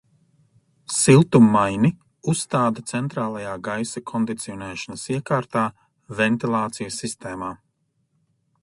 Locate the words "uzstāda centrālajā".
2.33-3.53